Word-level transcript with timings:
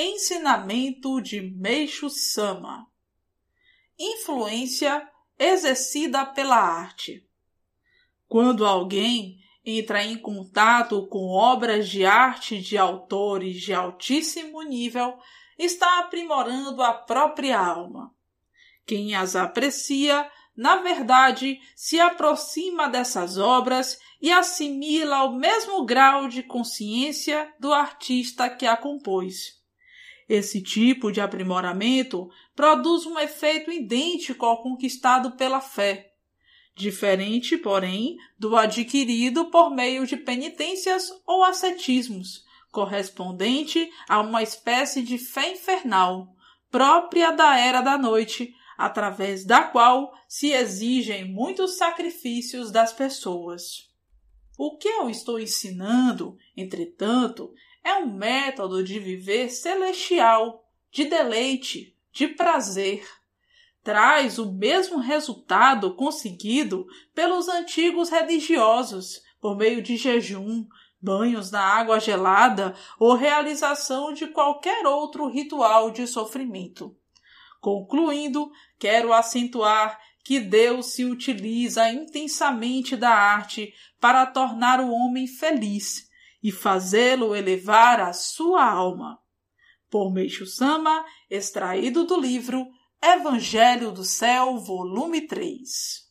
Ensinamento 0.00 1.20
de 1.20 1.40
Meixo 1.40 2.08
Sama 2.08 2.86
Influência 3.98 5.10
exercida 5.36 6.24
pela 6.24 6.56
arte. 6.56 7.28
Quando 8.28 8.64
alguém 8.64 9.40
entra 9.64 10.04
em 10.04 10.16
contato 10.16 11.04
com 11.08 11.26
obras 11.30 11.88
de 11.88 12.06
arte 12.06 12.60
de 12.60 12.78
autores 12.78 13.60
de 13.60 13.74
altíssimo 13.74 14.62
nível, 14.62 15.18
está 15.58 15.98
aprimorando 15.98 16.80
a 16.80 16.94
própria 16.94 17.58
alma. 17.58 18.14
Quem 18.86 19.16
as 19.16 19.34
aprecia, 19.34 20.30
na 20.56 20.76
verdade, 20.76 21.58
se 21.74 21.98
aproxima 21.98 22.88
dessas 22.88 23.36
obras 23.36 23.98
e 24.22 24.30
assimila 24.30 25.16
ao 25.16 25.32
mesmo 25.32 25.84
grau 25.84 26.28
de 26.28 26.44
consciência 26.44 27.52
do 27.58 27.74
artista 27.74 28.48
que 28.48 28.64
a 28.64 28.76
compôs. 28.76 29.57
Esse 30.28 30.62
tipo 30.62 31.10
de 31.10 31.20
aprimoramento 31.20 32.28
produz 32.54 33.06
um 33.06 33.18
efeito 33.18 33.72
idêntico 33.72 34.44
ao 34.44 34.62
conquistado 34.62 35.32
pela 35.32 35.60
fé, 35.60 36.12
diferente, 36.78 37.56
porém, 37.56 38.16
do 38.38 38.56
adquirido 38.56 39.50
por 39.50 39.70
meio 39.70 40.06
de 40.06 40.16
penitências 40.16 41.10
ou 41.26 41.42
ascetismos, 41.42 42.44
correspondente 42.70 43.90
a 44.08 44.20
uma 44.20 44.42
espécie 44.42 45.02
de 45.02 45.18
fé 45.18 45.52
infernal, 45.52 46.28
própria 46.70 47.32
da 47.32 47.58
era 47.58 47.80
da 47.80 47.98
noite, 47.98 48.54
através 48.76 49.44
da 49.44 49.62
qual 49.62 50.12
se 50.28 50.52
exigem 50.52 51.24
muitos 51.24 51.76
sacrifícios 51.76 52.70
das 52.70 52.92
pessoas. 52.92 53.88
O 54.56 54.76
que 54.76 54.88
eu 54.88 55.10
estou 55.10 55.40
ensinando, 55.40 56.36
entretanto, 56.56 57.52
é 57.84 57.94
um 57.94 58.06
método 58.06 58.82
de 58.82 58.98
viver 58.98 59.50
celestial, 59.50 60.64
de 60.90 61.04
deleite, 61.04 61.96
de 62.12 62.28
prazer. 62.28 63.06
Traz 63.82 64.38
o 64.38 64.52
mesmo 64.52 64.98
resultado 64.98 65.94
conseguido 65.94 66.86
pelos 67.14 67.48
antigos 67.48 68.08
religiosos 68.08 69.22
por 69.40 69.56
meio 69.56 69.80
de 69.80 69.96
jejum, 69.96 70.66
banhos 71.00 71.50
na 71.50 71.62
água 71.62 72.00
gelada 72.00 72.74
ou 72.98 73.14
realização 73.14 74.12
de 74.12 74.26
qualquer 74.26 74.86
outro 74.86 75.28
ritual 75.28 75.90
de 75.90 76.06
sofrimento. 76.06 76.96
Concluindo, 77.60 78.50
quero 78.78 79.12
acentuar 79.12 79.98
que 80.24 80.40
Deus 80.40 80.92
se 80.92 81.04
utiliza 81.04 81.90
intensamente 81.90 82.96
da 82.96 83.10
arte 83.10 83.72
para 84.00 84.26
tornar 84.26 84.80
o 84.80 84.90
homem 84.90 85.26
feliz 85.26 86.07
e 86.48 86.50
fazê-lo 86.50 87.36
elevar 87.36 88.00
a 88.00 88.10
sua 88.14 88.64
alma. 88.64 89.18
Por 89.90 90.10
Meixo 90.10 90.46
Sama, 90.46 91.04
extraído 91.28 92.04
do 92.04 92.18
livro 92.18 92.66
Evangelho 93.02 93.92
do 93.92 94.02
Céu, 94.02 94.56
volume 94.56 95.26
3. 95.26 96.07